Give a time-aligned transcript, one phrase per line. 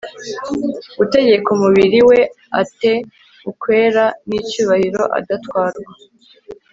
[0.97, 2.19] gutegeka umubiri we
[2.59, 2.93] a te
[3.51, 5.91] ukwera n icyubahiro adatwarwa